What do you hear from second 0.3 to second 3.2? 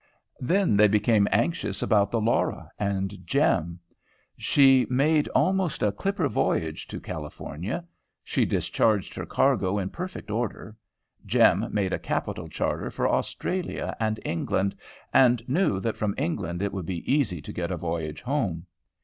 Then they became anxious about the "Laura," and